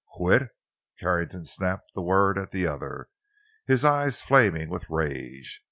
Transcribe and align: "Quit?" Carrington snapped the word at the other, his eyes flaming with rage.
"Quit?" 0.13 0.49
Carrington 0.99 1.45
snapped 1.45 1.93
the 1.93 2.01
word 2.01 2.39
at 2.39 2.49
the 2.49 2.65
other, 2.65 3.09
his 3.67 3.85
eyes 3.85 4.19
flaming 4.19 4.67
with 4.67 4.89
rage. 4.89 5.59